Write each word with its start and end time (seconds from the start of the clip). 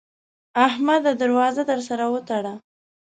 احمده! 0.65 1.13
در 1.19 1.31
وازه 1.37 1.63
در 1.69 1.79
سره 1.87 2.05
وتړه. 2.13 2.53